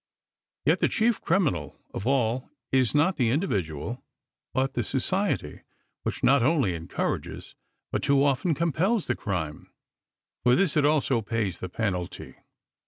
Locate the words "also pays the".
10.85-11.69